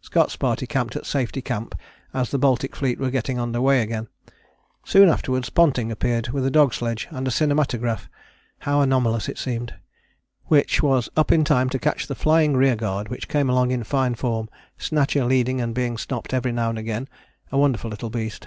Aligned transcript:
Scott's 0.00 0.36
party 0.36 0.66
camped 0.66 0.96
at 0.96 1.04
Safety 1.04 1.42
Camp 1.42 1.74
as 2.14 2.30
the 2.30 2.38
Baltic 2.38 2.74
fleet 2.74 2.98
were 2.98 3.10
getting 3.10 3.38
under 3.38 3.60
weigh 3.60 3.82
again. 3.82 4.08
Soon 4.86 5.10
afterwards 5.10 5.50
Ponting 5.50 5.92
appeared 5.92 6.30
with 6.30 6.46
a 6.46 6.50
dog 6.50 6.72
sledge 6.72 7.06
and 7.10 7.28
a 7.28 7.30
cinematograph, 7.30 8.08
how 8.60 8.80
anomalous 8.80 9.28
it 9.28 9.36
seemed 9.36 9.74
which 10.46 10.82
"was 10.82 11.10
up 11.14 11.30
in 11.30 11.44
time 11.44 11.68
to 11.68 11.78
catch 11.78 12.06
the 12.06 12.14
flying 12.14 12.56
rearguard 12.56 13.10
which 13.10 13.28
came 13.28 13.50
along 13.50 13.70
in 13.70 13.84
fine 13.84 14.14
form, 14.14 14.48
Snatcher 14.78 15.26
leading 15.26 15.60
and 15.60 15.74
being 15.74 15.98
stopped 15.98 16.32
every 16.32 16.52
now 16.52 16.70
and 16.70 16.78
again 16.78 17.06
a 17.52 17.58
wonderful 17.58 17.90
little 17.90 18.08
beast. 18.08 18.44